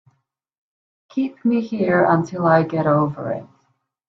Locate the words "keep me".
1.09-1.61